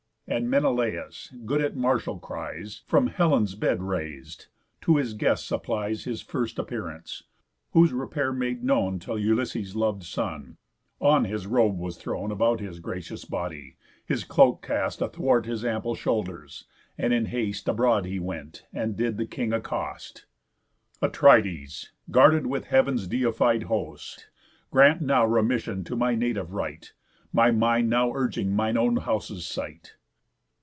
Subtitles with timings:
[0.27, 4.47] And Menelaus, good at martial cries, From Helen's bed rais'd,
[4.79, 7.23] to his guest applies His first appearance.
[7.73, 10.55] Whose repair made known T' Ulysses' lov'd son,
[11.01, 13.75] on his robe was thrown About his gracious body,
[14.05, 16.63] his cloak cast Athwart his ample shoulders,
[16.97, 20.27] and in haste Abroad he went, and did the king accost:
[21.01, 24.29] "Atrides, guarded with heav'n's deified host,
[24.71, 26.89] Grant now remission to my native right,
[27.33, 29.97] My mind now urging mine own house's sight."